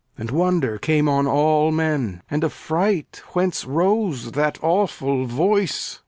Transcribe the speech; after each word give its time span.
And 0.17 0.31
wonder 0.31 0.79
came 0.79 1.07
on 1.07 1.27
all 1.27 1.71
men, 1.71 2.23
and 2.27 2.43
affright, 2.43 3.21
Whence 3.33 3.65
rose 3.65 4.31
that 4.31 4.57
awful 4.63 5.27
voice. 5.27 5.99